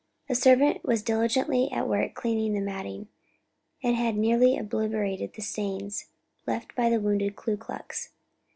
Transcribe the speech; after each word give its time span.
A 0.29 0.33
servant 0.33 0.83
was 0.83 1.03
diligently 1.03 1.71
at 1.71 1.87
work 1.87 2.15
cleaning 2.15 2.53
the 2.53 2.59
matting, 2.59 3.07
and 3.83 3.95
had 3.95 4.17
nearly 4.17 4.57
obliterated 4.57 5.33
the 5.35 5.43
stains 5.43 6.05
left 6.47 6.73
by 6.75 6.89
the 6.89 6.99
wounded 6.99 7.35
Ku 7.35 7.55
Klux. 7.55 8.09